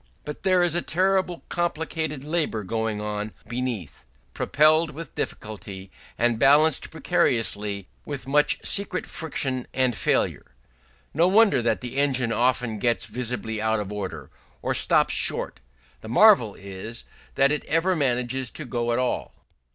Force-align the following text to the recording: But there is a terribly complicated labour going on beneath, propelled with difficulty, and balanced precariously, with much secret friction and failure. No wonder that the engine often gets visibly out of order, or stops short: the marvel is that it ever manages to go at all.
But 0.25 0.41
there 0.41 0.63
is 0.63 0.73
a 0.73 0.81
terribly 0.81 1.43
complicated 1.47 2.23
labour 2.23 2.63
going 2.63 2.99
on 2.99 3.33
beneath, 3.47 4.03
propelled 4.33 4.89
with 4.89 5.13
difficulty, 5.13 5.91
and 6.17 6.39
balanced 6.39 6.89
precariously, 6.89 7.87
with 8.03 8.25
much 8.27 8.57
secret 8.63 9.05
friction 9.05 9.67
and 9.75 9.95
failure. 9.95 10.55
No 11.13 11.27
wonder 11.27 11.61
that 11.61 11.81
the 11.81 11.97
engine 11.97 12.31
often 12.31 12.79
gets 12.79 13.05
visibly 13.05 13.61
out 13.61 13.79
of 13.79 13.93
order, 13.93 14.31
or 14.63 14.73
stops 14.73 15.13
short: 15.13 15.59
the 15.99 16.09
marvel 16.09 16.55
is 16.55 17.05
that 17.35 17.51
it 17.51 17.63
ever 17.65 17.95
manages 17.95 18.49
to 18.49 18.65
go 18.65 18.91
at 18.93 18.97
all. 18.97 19.35